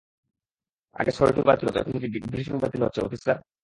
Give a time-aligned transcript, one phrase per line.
[0.95, 1.93] আগে সর্টি বাতিল হত, এখন
[2.25, 3.37] ব্রিফিং বাতিল হচ্ছে- অফিসার!